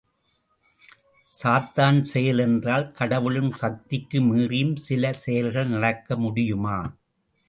சாத்தான் 1.33 1.99
செயல் 2.01 2.37
என்றால் 2.37 2.91
கடவுளின 2.99 3.51
சக்திக்கு 3.51 4.21
மீறியும் 4.21 4.75
சில 4.75 5.13
செயல்கள் 5.13 5.67
நடக்க 5.67 6.17
முடியுமா? 6.17 6.77